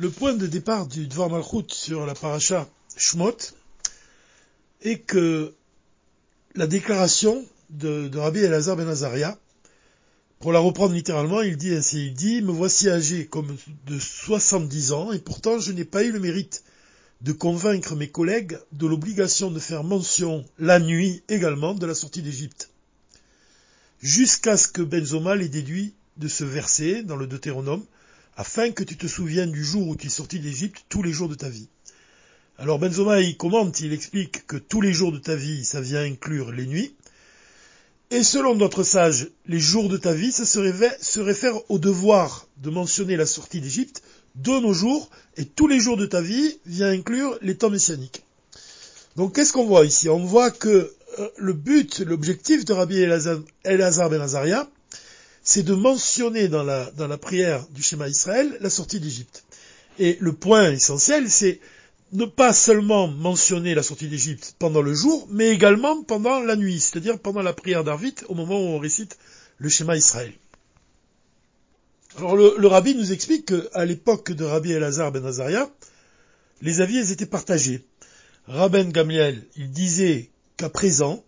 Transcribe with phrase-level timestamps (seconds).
[0.00, 3.36] Le point de départ du Dvar Malchut sur la paracha Shmot
[4.82, 5.56] est que
[6.54, 9.36] la déclaration de, Rabbi Elazar ben Azaria,
[10.38, 13.56] pour la reprendre littéralement, il dit ainsi, il dit, me voici âgé comme
[13.88, 16.62] de 70 ans, et pourtant je n'ai pas eu le mérite
[17.22, 22.22] de convaincre mes collègues de l'obligation de faire mention la nuit également de la sortie
[22.22, 22.70] d'Égypte.
[24.00, 27.82] Jusqu'à ce que Benzoma l'ait déduit de ce verset dans le Deutéronome,
[28.38, 31.28] afin que tu te souviennes du jour où tu es sorti d'Égypte tous les jours
[31.28, 31.68] de ta vie.
[32.56, 36.04] Alors Benzoma il commente, il explique que tous les jours de ta vie, ça vient
[36.04, 36.94] inclure les nuits,
[38.10, 42.70] et selon d'autres sages, les jours de ta vie, ça se réfère au devoir de
[42.70, 44.02] mentionner la sortie d'Égypte
[44.36, 48.22] de nos jours, et tous les jours de ta vie vient inclure les temps messianiques.
[49.16, 50.08] Donc qu'est-ce qu'on voit ici?
[50.08, 53.00] On voit que euh, le but, l'objectif de Rabbi
[53.64, 54.68] Elazar ben Azaria,
[55.48, 59.44] c'est de mentionner dans la, prière du schéma Israël la sortie d'Égypte.
[59.98, 61.58] Et le point essentiel, c'est
[62.12, 66.80] ne pas seulement mentionner la sortie d'Égypte pendant le jour, mais également pendant la nuit,
[66.80, 69.16] c'est-à-dire pendant la prière d'Arvit, au moment où on récite
[69.56, 70.34] le schéma Israël.
[72.18, 75.70] Alors le, rabbi nous explique qu'à l'époque de Rabbi Elazar ben Azaria,
[76.60, 77.86] les avis étaient partagés.
[78.48, 81.24] Rabben Gamliel, il disait qu'à présent,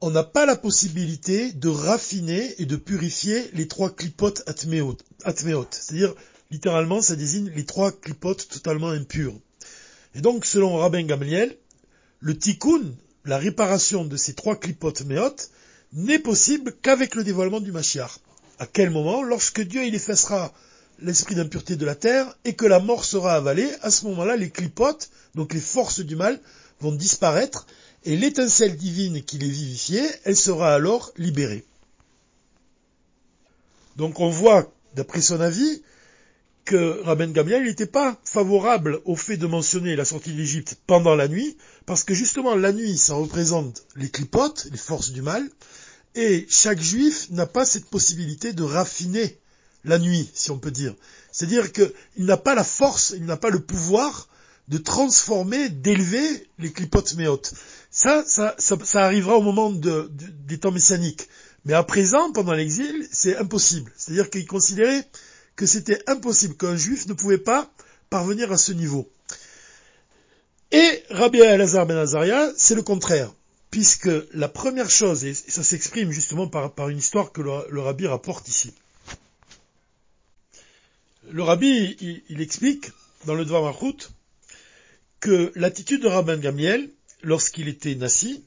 [0.00, 6.14] on n'a pas la possibilité de raffiner et de purifier les trois clipotes atméot, c'est-à-dire
[6.50, 9.38] littéralement ça désigne les trois clipotes totalement impures.
[10.14, 11.56] Et donc, selon Rabben Gamliel,
[12.20, 12.82] le tikkun,
[13.24, 15.36] la réparation de ces trois clipotes méot,
[15.92, 18.18] n'est possible qu'avec le dévoilement du Mashiach.
[18.58, 19.22] À quel moment?
[19.22, 20.52] Lorsque Dieu il effacera
[21.02, 24.50] l'esprit d'impureté de la terre et que la mort sera avalée, à ce moment-là, les
[24.50, 26.40] clipotes, donc les forces du mal,
[26.80, 27.66] vont disparaître
[28.04, 31.64] et l'étincelle divine qui les vivifiait, elle sera alors libérée.
[33.96, 35.82] Donc on voit, d'après son avis,
[36.64, 41.28] que Rabben Gamliel n'était pas favorable au fait de mentionner la sortie d'Égypte pendant la
[41.28, 45.48] nuit, parce que justement la nuit, ça représente les clipotes, les forces du mal,
[46.14, 49.38] et chaque juif n'a pas cette possibilité de raffiner
[49.84, 50.94] la nuit, si on peut dire.
[51.32, 54.28] C'est-à-dire qu'il n'a pas la force, il n'a pas le pouvoir
[54.68, 57.52] de transformer, d'élever les clipotes méotes.
[57.90, 61.28] Ça, ça, ça, arrivera au moment des temps messianiques.
[61.64, 63.92] Mais à présent, pendant l'exil, c'est impossible.
[63.96, 65.06] C'est-à-dire qu'il considérait
[65.56, 67.70] que c'était impossible, qu'un juif ne pouvait pas
[68.08, 69.10] parvenir à ce niveau.
[70.72, 73.32] Et Rabbi Elazar ben Azaria, c'est le contraire,
[73.70, 78.48] puisque la première chose, et ça s'exprime justement par, une histoire que le, rabbi rapporte
[78.48, 78.72] ici.
[81.28, 81.96] Le rabbi,
[82.28, 82.90] il, explique,
[83.26, 83.78] dans le Dvar
[85.20, 86.88] que l'attitude de Rabban Gamiel,
[87.22, 88.42] lorsqu'il était nassi,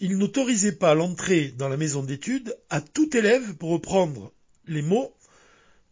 [0.00, 4.32] il n'autorisait pas l'entrée dans la maison d'études à tout élève, pour reprendre
[4.66, 5.14] les mots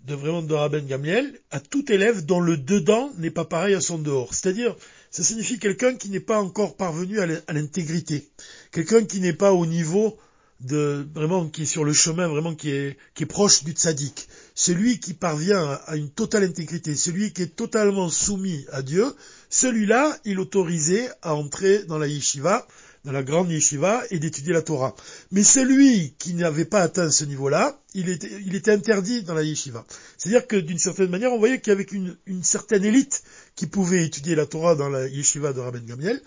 [0.05, 3.81] de vraiment de Rabben Gamiel à tout élève dont le dedans n'est pas pareil à
[3.81, 4.35] son dehors.
[4.35, 4.77] C'est-à-dire,
[5.13, 8.29] ça signifie quelqu'un qui n'est pas encore parvenu à l'intégrité,
[8.73, 10.19] quelqu'un qui n'est pas au niveau
[10.61, 14.29] de vraiment qui est sur le chemin vraiment qui est qui est proche du tzaddik,
[14.55, 19.15] celui qui parvient à une totale intégrité, celui qui est totalement soumis à Dieu,
[19.49, 22.67] celui-là, il autorisait à entrer dans la yeshiva
[23.05, 24.95] dans la grande yeshiva et d'étudier la Torah.
[25.31, 29.43] Mais celui qui n'avait pas atteint ce niveau-là, il était, il était interdit dans la
[29.43, 29.85] yeshiva.
[30.19, 33.23] C'est-à-dire que d'une certaine manière, on voyait qu'il y avait une, une, certaine élite
[33.57, 36.21] qui pouvait étudier la Torah dans la yeshiva de Rabben Gamiel,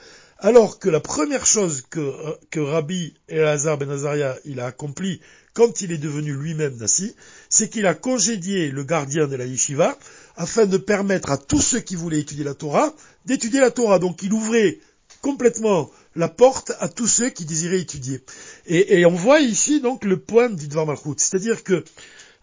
[0.44, 2.14] alors que la première chose que,
[2.52, 5.22] que Rabbi Elazar ben Azaria a accompli
[5.54, 7.16] quand il est devenu lui-même Nassi,
[7.48, 9.98] c'est qu'il a congédié le gardien de la yeshiva
[10.36, 12.94] afin de permettre à tous ceux qui voulaient étudier la Torah
[13.26, 14.00] d'étudier la Torah.
[14.00, 14.80] Donc il ouvrait
[15.22, 18.22] complètement la porte à tous ceux qui désiraient étudier.
[18.66, 21.86] Et, on voit ici donc le point du Dvar Malchut, c'est-à-dire que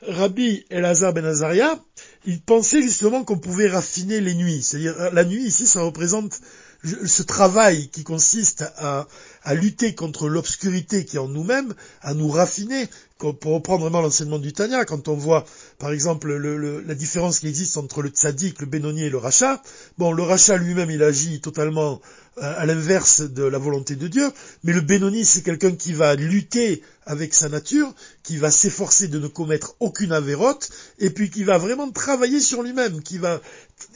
[0.03, 1.78] Rabbi Elazar ben Azaria,
[2.25, 4.62] il pensait justement qu'on pouvait raffiner les nuits.
[4.62, 6.41] C'est-à-dire la nuit ici, ça représente
[6.82, 9.06] ce travail qui consiste à,
[9.54, 12.88] lutter contre l'obscurité qui est en nous-mêmes, à nous raffiner,
[13.20, 15.44] pour reprendre vraiment l'enseignement du Tanya, quand on voit
[15.78, 19.62] par exemple la différence qui existe entre le tzaddik, le bénonier et le rachat,
[19.99, 22.00] bon le rachat lui-même il agit totalement
[22.38, 24.31] euh, à l'inverse de la volonté de Dieu,
[24.64, 29.19] mais le bénoni c'est quelqu'un qui va lutter avec sa nature, qui va s'efforcer de
[29.19, 33.40] ne commettre aucune avérote, et puis qui va vraiment travailler sur lui-même, qui va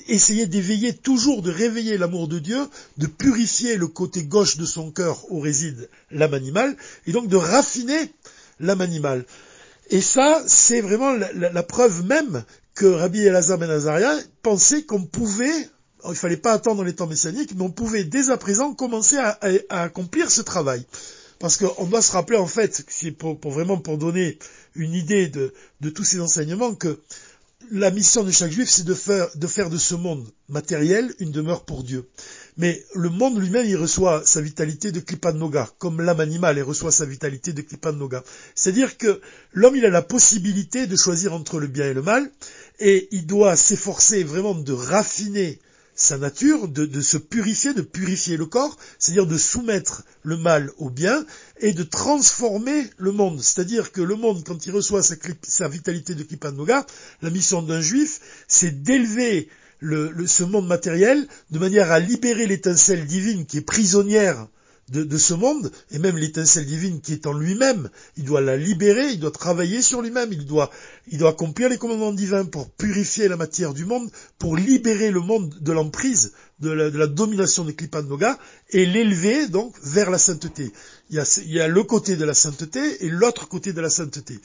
[0.09, 2.59] essayer d'éveiller toujours, de réveiller l'amour de Dieu,
[2.99, 6.77] de purifier le côté gauche de son cœur où réside l'âme animale,
[7.07, 8.11] et donc de raffiner
[8.61, 9.25] l'âme animale.
[9.91, 15.69] Et ça, c'est vraiment la, preuve même que Rabbi Elazar ben Azaria pensait qu'on pouvait,
[16.09, 19.39] il fallait pas attendre les temps messianiques, mais on pouvait dès à présent commencer à,
[19.69, 20.87] accomplir ce travail.
[21.39, 24.39] Parce qu'on doit se rappeler en fait, c'est pour, vraiment pour donner
[24.75, 25.53] une idée de,
[25.91, 27.01] tous ces enseignements, que
[27.71, 31.85] la mission de chaque juif, c'est de faire de ce monde matériel une demeure pour
[31.85, 32.09] Dieu.
[32.57, 36.65] Mais le monde lui-même, il reçoit sa vitalité de Klippan Noga, comme l'âme animale, elle
[36.65, 38.23] reçoit sa vitalité de Klippan Noga.
[38.55, 39.21] C'est-à-dire que
[39.53, 42.31] l'homme, il a la possibilité de choisir entre le bien et le mal,
[42.79, 45.59] et il doit s'efforcer vraiment de raffiner
[45.97, 50.91] sa nature, de, se purifier, de purifier le corps, c'est-à-dire de soumettre le mal au
[50.91, 51.25] bien
[51.61, 53.41] et de transformer le monde.
[53.41, 56.85] C'est-à-dire que le monde, quand il reçoit sa, vitalité de Klippan Noga,
[57.23, 59.49] la mission d'un juif, c'est d'élever
[59.81, 64.49] ce monde matériel de manière à libérer l'étincelle divine qui est prisonnière
[64.91, 69.13] de, ce monde, et même l'étincelle divine qui est en lui-même, il doit la libérer,
[69.13, 70.71] il doit travailler sur lui-même, il doit,
[71.09, 75.21] il doit accomplir les commandements divins pour purifier la matière du monde, pour libérer le
[75.21, 78.39] monde de l'emprise, de la, domination des Klippan Noga,
[78.71, 80.73] et l'élever donc vers la sainteté.
[81.11, 84.39] Il y, a, le côté de la sainteté et l'autre côté de la sainteté.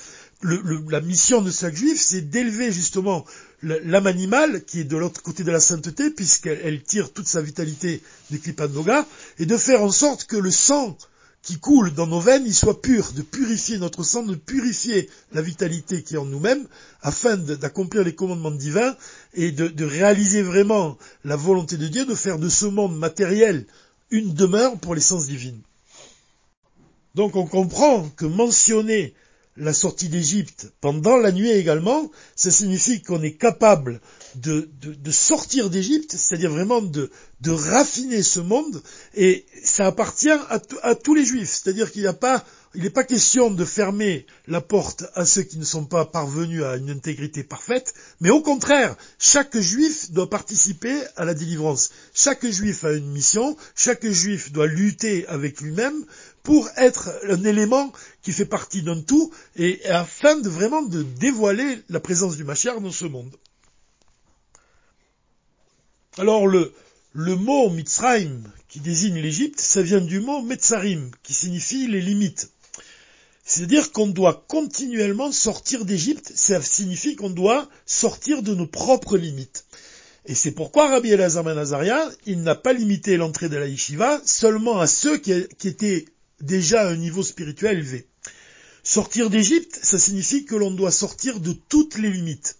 [0.44, 3.26] la mission de chaque juif, c'est d'élever justement
[3.62, 8.02] l'âme animale, qui est de l'autre côté de la sainteté, puisqu'elle tire toute sa vitalité
[8.32, 9.06] des Klippan Noga,
[9.38, 10.98] et de faire en sorte que le sang
[11.42, 15.42] qui coule dans nos veines, il soit pur, de purifier notre sang, de purifier la
[15.42, 16.68] vitalité qui est en nous-mêmes,
[17.02, 18.96] afin d'accomplir les commandements divins
[19.34, 23.66] et de, de, réaliser vraiment la volonté de Dieu, de faire de ce monde matériel
[24.12, 25.62] une demeure pour l'essence divine.
[27.16, 29.14] Donc on comprend que mentionner
[29.58, 30.72] la sortie d'Égypte.
[30.82, 34.00] Pendant la nuit également, ça signifie qu'on est capable
[34.36, 34.70] de,
[35.12, 37.10] sortir d'Égypte, c'est-à-dire vraiment de,
[37.48, 38.82] raffiner ce monde,
[39.16, 42.92] et ça appartient à, à tous les juifs, c'est-à-dire qu'il n'y a pas il n'est
[42.92, 46.92] pas question de fermer la porte à ceux qui ne sont pas parvenus à une
[46.92, 51.90] intégrité parfaite, mais au contraire, chaque juif doit participer à la délivrance.
[52.14, 56.06] Chaque juif a une mission, chaque juif doit lutter avec lui-même
[56.44, 61.82] pour être un élément qui fait partie d'un tout et afin de vraiment de dévoiler
[61.90, 63.36] la présence du Machar dans ce monde.
[66.20, 66.74] Alors le,
[67.16, 72.52] mot Mitzrayim, qui désigne l'Égypte, ça vient du mot Metzarim, qui signifie les limites.
[73.50, 79.66] C'est-à-dire qu'on doit continuellement sortir d'Égypte, ça signifie qu'on doit sortir de nos propres limites.
[80.28, 84.22] Et c'est pourquoi Rabbi Elazar ben Azaria, il n'a pas limité l'entrée de la yeshiva
[84.24, 86.06] seulement à ceux qui, étaient
[86.42, 88.08] déjà à un niveau spirituel élevé.
[88.84, 92.60] Sortir d'Égypte, ça signifie que l'on doit sortir de toutes les limites.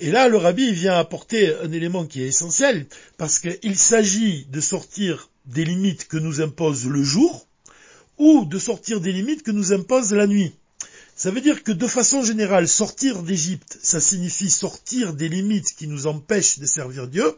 [0.00, 4.60] Et là, le rabbi vient apporter un élément qui est essentiel, parce qu'il s'agit de
[4.60, 7.46] sortir des limites que nous impose le jour,
[8.22, 10.52] ou de sortir des limites que nous impose la nuit.
[11.16, 15.88] Ça veut dire que de façon générale, sortir d'Égypte, ça signifie sortir des limites qui
[15.88, 17.34] nous empêchent de servir Dieu,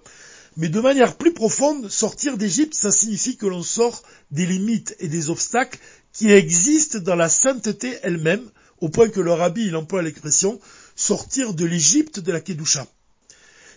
[0.58, 5.08] mais de manière plus profonde, sortir d'Égypte, ça signifie que l'on sort des limites et
[5.08, 5.78] des obstacles
[6.12, 8.44] qui existent dans la sainteté elle-même,
[8.82, 10.60] au point que le rabbi, il emploie l'expression
[10.96, 12.86] sortir de l'Égypte de la Kedusha.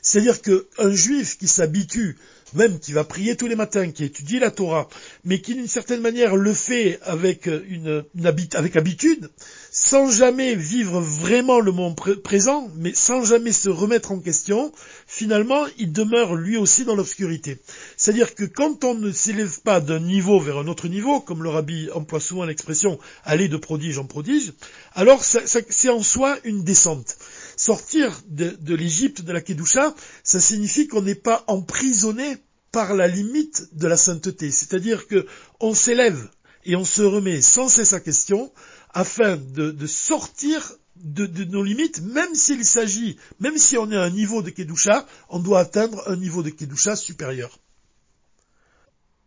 [0.07, 2.15] C'est-à-dire qu'un juif qui s'habitue
[2.53, 4.87] même qui va prier tous les matins, qui étudie la Torah,
[5.25, 8.05] mais qui d'une certaine manière le fait avec une,
[8.53, 9.29] avec habitude,
[9.79, 14.71] sans jamais vivre vraiment le moment présent, mais sans jamais se remettre en question,
[15.05, 17.59] finalement, il demeure lui aussi dans l'obscurité.
[17.95, 21.49] C'est-à-dire que quand on ne s'élève pas d'un niveau vers un autre niveau, comme le
[21.49, 24.53] rabbi emploie souvent l'expression aller de prodige en prodige,
[24.95, 27.15] alors c'est en soi une descente.
[27.55, 29.93] Sortir de, de l'Égypte, de la Kedusha,
[30.23, 32.37] ça signifie qu'on n'est pas emprisonné
[32.71, 34.49] par la limite de la sainteté.
[34.49, 35.27] C'est-à-dire que
[35.59, 36.29] on s'élève
[36.65, 38.51] et on se remet sans cesse à question
[38.93, 44.09] afin de, sortir de, nos limites, même s'il s'agit, même si on est à un
[44.09, 47.59] niveau de Kedusha, on doit atteindre un niveau de Kedusha supérieur.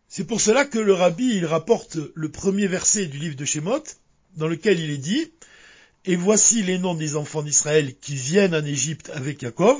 [0.07, 3.83] C'est pour cela que le rabbi, il rapporte le premier verset du livre de Shemot,
[4.35, 5.31] dans lequel il est dit,
[6.03, 9.77] et voici les noms des enfants d'Israël qui viennent en Égypte avec Jacob.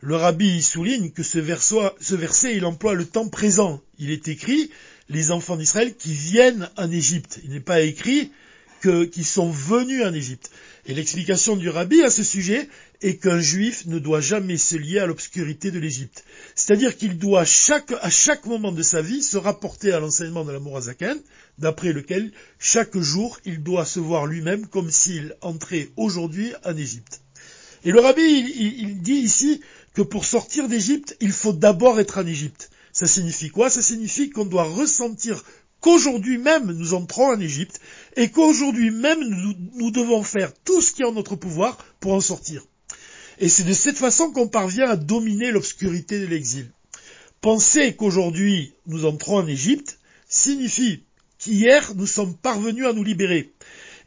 [0.00, 3.80] Le rabbi souligne que ce, verset, il emploie le temps présent.
[3.98, 4.70] Il est écrit
[5.08, 7.40] les enfants d'Israël qui viennent en Égypte.
[7.44, 8.32] Il n'est pas écrit
[8.80, 10.50] qu'ils sont venus en Égypte.
[10.86, 12.68] Et l'explication du rabbi à ce sujet
[13.02, 16.24] est qu'un juif ne doit jamais se lier à l'obscurité de l'Égypte.
[16.54, 20.60] C'est-à-dire qu'il doit à chaque moment de sa vie se rapporter à l'enseignement de la
[20.60, 21.18] Mourazaken,
[21.58, 27.22] d'après lequel chaque jour il doit se voir lui-même comme s'il entrait aujourd'hui en Égypte.
[27.84, 29.60] Et le rabbi, il dit ici
[29.94, 32.70] que pour sortir d'Égypte, il faut d'abord être en Égypte.
[32.92, 33.70] Ça signifie quoi?
[33.70, 35.44] Ça signifie qu'on doit ressentir
[35.80, 37.80] qu'aujourd'hui même nous entrons en Égypte
[38.16, 39.20] et qu'aujourd'hui même
[39.74, 42.62] nous, devons faire tout ce qui est en notre pouvoir pour en sortir.
[43.38, 46.70] Et c'est de cette façon qu'on parvient à dominer l'obscurité de l'exil.
[47.40, 51.04] Penser qu'aujourd'hui nous entrons en Égypte signifie
[51.38, 53.52] qu'hier nous sommes parvenus à nous libérer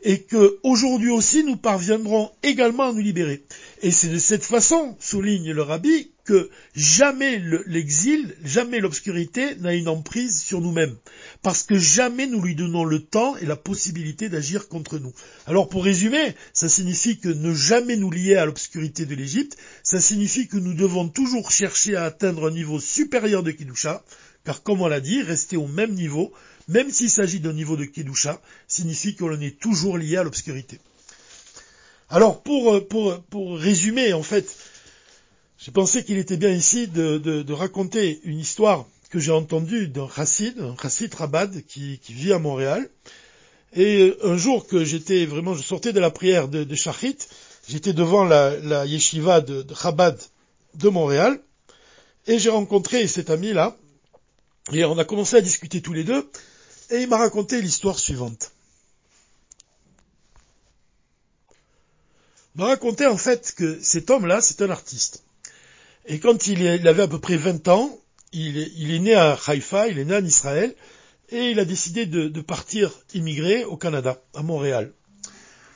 [0.04, 3.44] et qu'aujourd'hui aussi nous parviendrons également à nous libérer.
[3.82, 9.90] Et c'est de cette façon, souligne le rabbi, que jamais l'exil, jamais l'obscurité n'a une
[9.90, 10.96] emprise sur nous-mêmes.
[11.42, 15.14] Parce que jamais nous lui donnons le temps et la possibilité d'agir contre nous.
[15.48, 20.00] Alors pour résumer, ça signifie que ne jamais nous lier à l'obscurité de l'Égypte, ça
[20.00, 24.04] signifie que nous devons toujours chercher à atteindre un niveau supérieur de Kedusha,
[24.46, 26.32] car comme on l'a dit, rester au même niveau,
[26.68, 30.80] même s'il s'agit d'un niveau de Kedusha, signifie que l'on est toujours lié à l'obscurité.
[32.10, 34.56] Alors pour, euh, pour, pour résumer, en fait,
[35.58, 40.10] j'ai pensé qu'il était bien ici de, de, raconter une histoire que j'ai entendue d'un
[40.10, 42.90] chassid, un chassid Rabad qui, qui, vit à Montréal.
[43.76, 47.18] Et un jour que j'étais vraiment, je sortais de la prière de, de Shachit,
[47.68, 50.20] j'étais devant la, la yeshiva de, de Chabad
[50.76, 51.40] de Montréal,
[52.28, 53.76] et j'ai rencontré cet ami-là,
[54.72, 56.30] et on a commencé à discuter tous les deux,
[56.90, 58.52] et il m'a raconté l'histoire suivante.
[62.56, 65.24] m'a raconté en fait que cet homme-là, c'est un artiste.
[66.06, 67.98] Et quand il, avait à peu près 20 ans,
[68.32, 70.76] il est, né à Haïfa, il est né en Israël,
[71.30, 74.92] et il a décidé de, de, partir immigrer au Canada, à Montréal.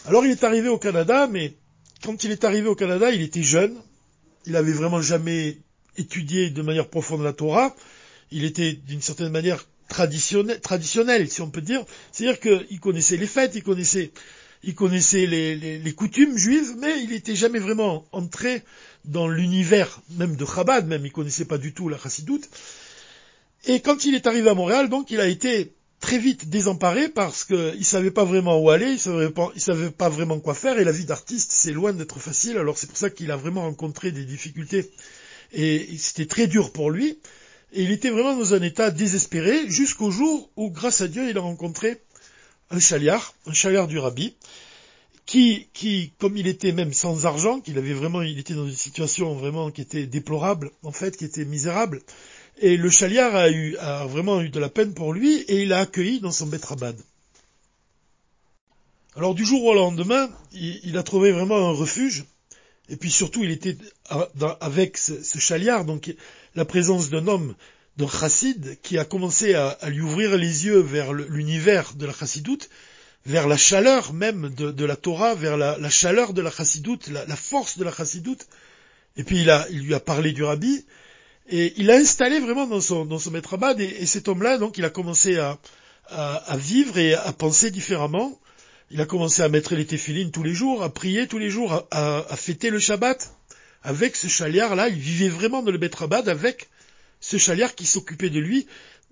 [0.06, 1.56] Alors il est arrivé au Canada, mais
[2.04, 3.76] quand il est arrivé au Canada, il était jeune,
[4.46, 5.60] il avait vraiment jamais
[5.98, 7.76] étudié de manière profonde la Torah,
[8.32, 13.28] il était d'une certaine manière traditionnel, traditionnel, si on peut dire, c'est-à-dire qu'il connaissait les
[13.28, 14.12] fêtes, il connaissait
[14.64, 18.64] il connaissait les, coutumes juives, mais il n'était jamais vraiment entré
[19.06, 22.50] dans l'univers même de Chabad, même il connaissait pas du tout la chassidoute.
[23.66, 27.44] Et quand il est arrivé à Montréal, donc il a été très vite désemparé parce
[27.44, 30.84] qu'il savait pas vraiment où aller, il savait pas, savait pas vraiment quoi faire, et
[30.84, 34.12] la vie d'artiste, c'est loin d'être facile, alors c'est pour ça qu'il a vraiment rencontré
[34.12, 34.92] des difficultés,
[35.54, 37.20] et c'était très dur pour lui,
[37.74, 41.38] et il était vraiment dans un état désespéré, jusqu'au jour où, grâce à Dieu, il
[41.38, 42.02] a rencontré
[42.70, 44.36] un chaliard, un chaliard du rabbi,
[45.26, 48.76] qui, qui, comme il était même sans argent, qu'il avait vraiment, il était dans une
[48.76, 52.02] situation vraiment qui était déplorable, en fait, qui était misérable,
[52.60, 55.70] et le chaliard a eu, a vraiment eu de la peine pour lui, et il
[55.70, 56.98] l'a accueilli dans son Betrabad.
[59.18, 62.26] Alors du jour au lendemain, il, a trouvé vraiment un refuge,
[62.90, 63.78] et puis surtout il était
[64.62, 66.14] avec ce, chaliard, donc
[66.56, 67.56] la présence d'un homme
[67.98, 72.70] d'un chassid qui a commencé à, lui ouvrir les yeux vers l'univers de la chassidoute,
[73.26, 77.78] vers la chaleur même de, la Torah, vers la, chaleur de la chassidoute, la, force
[77.80, 78.48] de la chassidoute.
[79.18, 80.86] Et puis il, a, lui a parlé du rabbi,
[81.50, 84.90] et il l'a installé vraiment dans son, maître abad, et, cet homme-là, donc, il a
[84.90, 85.58] commencé à,
[86.56, 88.40] vivre et à penser différemment.
[88.90, 91.86] Il a commencé à mettre les téphilines tous les jours, à prier tous les jours,
[91.92, 93.34] à, fêter le Shabbat.
[93.84, 96.70] Avec ce chaliard-là, il vivait vraiment dans le maître abad avec
[97.20, 98.66] ce chaliard qui s'occupait de lui,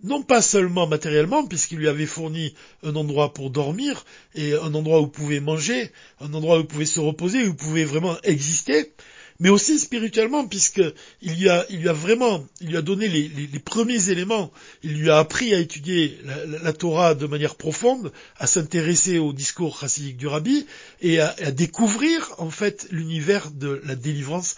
[0.04, 5.02] non pas seulement matériellement, puisqu'il lui avait fourni un endroit pour dormir, et un endroit
[5.02, 5.92] où il pouvait manger,
[6.22, 8.94] un endroit où il pouvait se reposer, où il pouvait vraiment exister,
[9.40, 13.60] mais aussi spirituellement, puisqu'il lui a, il lui a vraiment, il lui a donné les,
[13.60, 14.52] premiers éléments,
[14.84, 16.18] il lui a appris à étudier
[16.64, 20.66] la, Torah de manière profonde, à s'intéresser au discours chassidique du rabbi,
[21.02, 24.56] et à, découvrir, en fait, l'univers de la délivrance,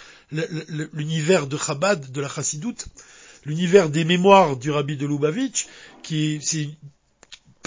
[0.93, 2.88] l'univers de Chabad, de la chassidoute,
[3.46, 5.67] l'univers des mémoires du rabbi de Lubavitch,
[6.03, 6.69] qui c'est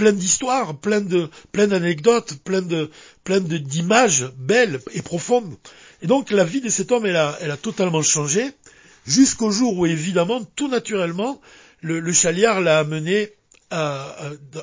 [0.00, 2.90] plein d'histoires, plein de plein d'anecdotes, plein de
[3.23, 5.54] plein de d'images belles et profondes.
[6.00, 8.50] Et donc la vie de cet homme, elle a, elle a totalement changé,
[9.07, 11.38] jusqu'au jour où évidemment, tout naturellement,
[11.83, 13.28] le, le chaliard l'a amené
[13.71, 14.16] à,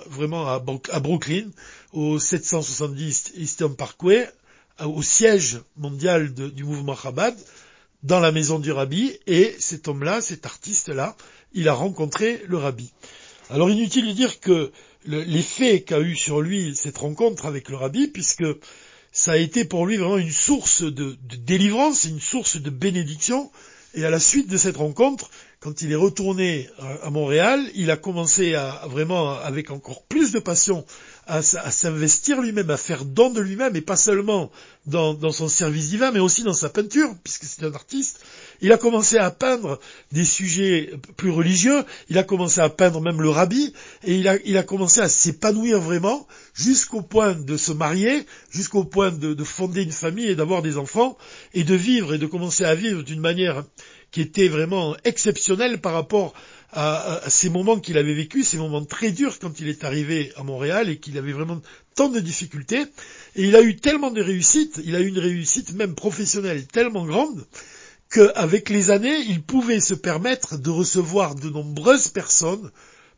[0.07, 0.59] vraiment à,
[0.99, 1.51] Brooklyn,
[1.93, 4.27] au 770 Eastern Parkway,
[4.83, 7.35] au siège mondial du mouvement Chabad,
[8.01, 11.15] dans la maison du rabbi, et cet homme-là, cet artiste-là,
[11.53, 12.91] il a rencontré le rabbi.
[13.49, 14.71] Alors inutile de dire que
[15.07, 18.45] l'effet qu'a eu sur lui cette rencontre avec le rabbi, puisque
[19.11, 23.49] ça a été pour lui vraiment une source de, de délivrance, une source de bénédiction,
[23.93, 26.69] et à la suite de cette rencontre, quand il est retourné
[27.01, 30.85] à Montréal, il a commencé à vraiment, avec encore plus de passion,
[31.25, 34.51] à, s'investir lui-même, à faire don de lui-même, et pas seulement
[34.85, 38.23] dans, son service divin, mais aussi dans sa peinture, puisque c'est un artiste.
[38.61, 39.79] Il a commencé à peindre
[40.11, 43.73] des sujets plus religieux, il a commencé à peindre même le rabbi,
[44.03, 49.33] et il a, commencé à s'épanouir vraiment, jusqu'au point de se marier, jusqu'au point de,
[49.33, 51.17] de fonder une famille et d'avoir des enfants,
[51.53, 53.63] et de vivre, et de commencer à vivre d'une manière
[54.11, 56.33] qui était vraiment exceptionnelle par rapport
[56.71, 60.43] à, ces moments qu'il avait vécu, ces moments très durs quand il est arrivé à
[60.43, 61.61] Montréal et qu'il avait vraiment
[61.95, 62.83] tant de difficultés.
[63.35, 67.05] Et il a eu tellement de réussite, il a eu une réussite même professionnelle tellement
[67.05, 67.45] grande,
[68.09, 72.71] qu'avec les années, il pouvait se permettre de recevoir de nombreuses personnes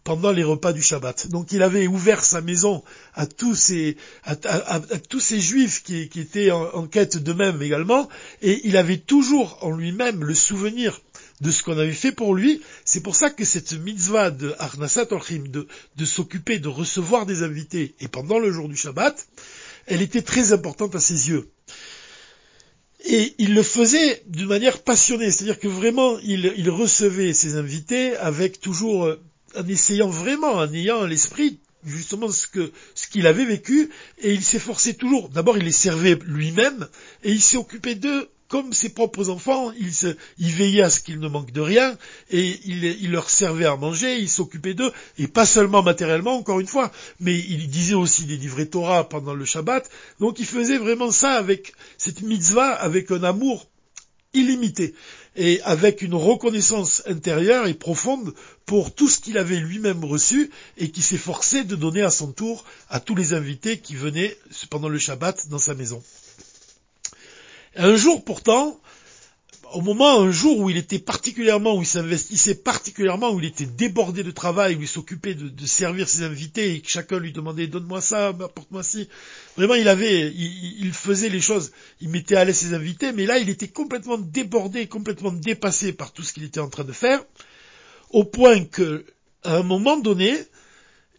[0.03, 1.27] pendant les repas du Shabbat.
[1.27, 3.96] Donc il avait ouvert sa maison à tous ces,
[5.39, 8.10] juifs qui, étaient en, quête d'eux-mêmes également,
[8.41, 11.01] et il avait toujours en lui-même le souvenir
[11.41, 12.62] de ce qu'on avait fait pour lui.
[12.86, 17.43] C'est pour ça que cette mitzvah de Arnasat Olchim, de, de s'occuper, de recevoir des
[17.43, 19.27] invités, et pendant le jour du Shabbat,
[19.86, 21.50] elle était très importante à ses yeux.
[23.05, 28.59] Et il le faisait d'une manière passionnée, c'est-à-dire que vraiment il, recevait ses invités avec
[28.59, 29.21] toujours, euh,
[29.57, 33.89] en essayant vraiment, en ayant à l'esprit justement ce qu'il avait vécu,
[34.19, 35.29] et il s'efforçait toujours.
[35.29, 36.87] D'abord, il les servait lui-même,
[37.23, 40.07] et il s'est occupé d'eux comme ses propres enfants, il, se,
[40.39, 41.95] il veillait à ce qu'ils ne manquent de rien,
[42.31, 46.59] et il, il leur servait à manger, il s'occupait d'eux, et pas seulement matériellement, encore
[46.59, 49.87] une fois, mais il disait aussi des livrets Torah pendant le Shabbat,
[50.19, 53.67] donc il faisait vraiment ça avec cette mitzvah, avec un amour
[54.33, 54.95] illimité,
[55.35, 58.33] et avec une reconnaissance intérieure et profonde
[58.65, 62.65] pour tout ce qu'il avait lui-même reçu, et qui s'efforçait de donner à son tour
[62.89, 64.35] à tous les invités qui venaient
[64.71, 66.01] pendant le Shabbat dans sa maison.
[67.81, 68.77] Un jour pourtant,
[69.74, 73.65] au moment, un jour où il était particulièrement, où il s'investissait particulièrement, où il était
[73.65, 77.67] débordé de travail, où il s'occupait de, servir ses invités et que chacun lui demandait
[77.67, 79.07] donne-moi ça, apporte-moi ci.
[79.55, 81.71] Vraiment, il avait, il, faisait les choses,
[82.01, 86.12] il mettait à l'aise ses invités, mais là, il était complètement débordé, complètement dépassé par
[86.12, 87.24] tout ce qu'il était en train de faire,
[88.09, 89.05] au point que,
[89.43, 90.36] à un moment donné,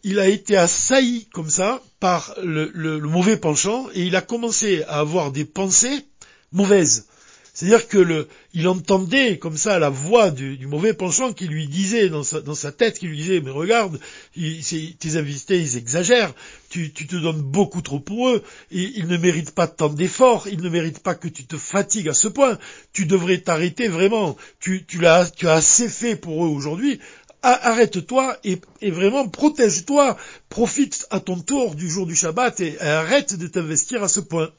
[0.02, 4.82] il a été assailli comme ça par le, le mauvais penchant et il a commencé
[4.82, 6.04] à avoir des pensées
[6.52, 7.06] mauvaise.
[7.52, 12.08] C'est-à-dire que le, il entendait comme ça la voix du, mauvais penchant qui lui disait
[12.08, 14.00] dans sa, tête, qui lui disait mais regarde,
[14.34, 16.32] tes invités ils exagèrent,
[16.70, 20.68] tu, te donnes beaucoup trop pour eux, ils ne méritent pas tant d'efforts, ils ne
[20.68, 22.58] méritent pas que tu te fatigues à ce point,
[22.92, 27.00] tu devrais t'arrêter vraiment, tu, tu, as, tu as assez fait pour eux aujourd'hui,
[27.42, 30.16] arrête-toi et, et, vraiment protège-toi,
[30.48, 34.50] profite à ton tour du jour du Shabbat et arrête de t'investir à ce point.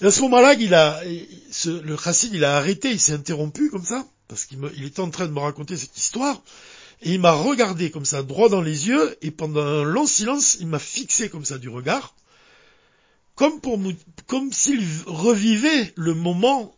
[0.00, 4.06] À ce moment-là, il a, le chassid, il a arrêté, il s'est interrompu comme ça,
[4.28, 6.40] parce qu'il était en train de me raconter cette histoire,
[7.02, 10.56] et il m'a regardé comme ça, droit dans les yeux, et pendant un long silence,
[10.60, 12.14] il m'a fixé comme ça du regard,
[13.34, 13.60] comme
[14.52, 16.76] s'il revivait le moment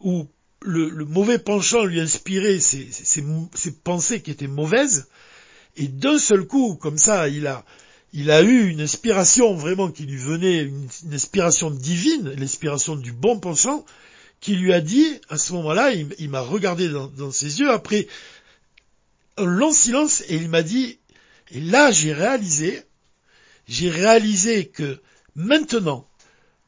[0.00, 0.28] où
[0.62, 5.08] le, mauvais penchant lui inspirait ses, ses pensées qui étaient mauvaises,
[5.76, 7.64] et d'un seul coup, comme ça, il a,
[8.12, 13.38] il a eu une inspiration vraiment qui lui venait, une, inspiration divine, l'inspiration du bon
[13.38, 13.84] pensant,
[14.40, 18.08] qui lui a dit, à ce moment-là, il, m'a regardé dans, ses yeux après
[19.36, 20.98] un long silence et il m'a dit,
[21.50, 22.82] et là j'ai réalisé,
[23.68, 25.00] j'ai réalisé que
[25.34, 26.08] maintenant,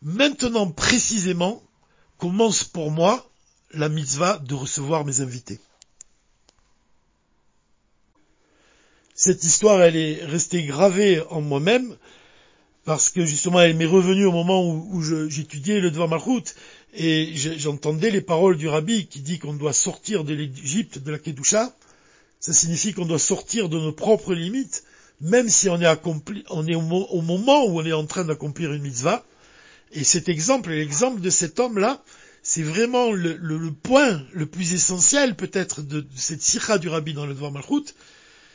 [0.03, 1.63] maintenant précisément,
[2.19, 3.31] commence pour moi
[3.73, 5.59] la mitzvah de recevoir mes invités.
[9.25, 11.95] Cette histoire, elle est restée gravée en moi-même,
[12.85, 16.57] parce que justement, elle m'est revenue au moment où, j'étudiais le Dvar Malchut,
[16.93, 21.21] et j'entendais les paroles du rabbi qui dit qu'on doit sortir de l'Égypte, de la
[21.21, 21.73] Kedusha.
[22.41, 24.83] Ça signifie qu'on doit sortir de nos propres limites,
[25.21, 28.73] même si on est, accompli, on est au, moment où on est en train d'accomplir
[28.73, 29.25] une mitzvah.
[29.93, 32.03] Et cet exemple, l'exemple de cet homme-là,
[32.43, 33.39] c'est vraiment le,
[33.71, 37.95] point le plus essentiel peut-être de, cette sikha du rabbi dans le Dvar Malchut,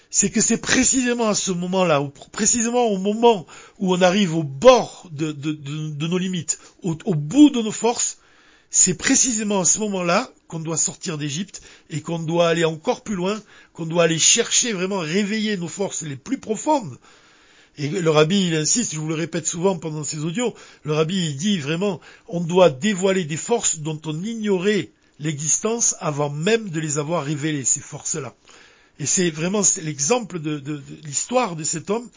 [0.09, 3.45] c'est que c'est précisément à ce moment-là, précisément au moment
[3.79, 8.19] où on arrive au bord de, nos limites, au, bout de nos forces,
[8.69, 13.15] c'est précisément à ce moment-là qu'on doit sortir d'Égypte et qu'on doit aller encore plus
[13.15, 13.41] loin,
[13.73, 16.97] qu'on doit aller chercher vraiment réveiller nos forces les plus profondes.
[17.77, 21.27] Et le rabbi, il insiste, je vous le répète souvent pendant ces audios, le rabbi,
[21.27, 24.89] il dit vraiment, on doit dévoiler des forces dont on ignorait
[25.19, 28.33] l'existence avant même de les avoir révélées, ces forces-là.
[28.99, 32.07] Et c'est vraiment l'exemple de, l'histoire de cet homme.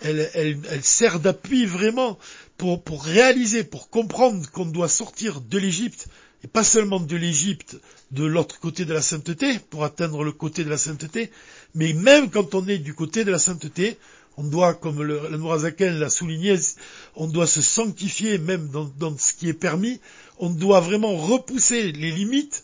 [0.00, 2.18] Elle, sert d'appui vraiment
[2.56, 6.06] pour, réaliser, pour comprendre qu'on doit sortir de l'Égypte,
[6.44, 7.76] et pas seulement de l'Égypte,
[8.12, 11.32] de l'autre côté de la sainteté, pour atteindre le côté de la sainteté,
[11.74, 13.98] mais même quand on est du côté de la sainteté,
[14.36, 16.54] on doit, comme le, la l'a souligné,
[17.16, 20.00] on doit se sanctifier même dans ce qui est permis,
[20.38, 22.62] on doit vraiment repousser les limites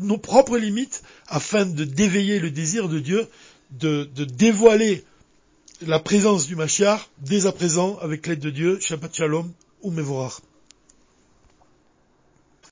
[0.00, 3.26] nos propres limites afin de d'éveiller le désir de Dieu,
[3.72, 5.04] de, dévoiler
[5.82, 8.78] la présence du Mashiach dès à présent avec l'aide de Dieu.
[8.80, 9.50] Shabbat Shalom
[9.82, 10.40] ou Mevorach.